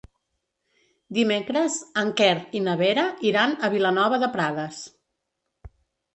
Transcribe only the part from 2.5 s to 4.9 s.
i na Vera iran a Vilanova de Prades.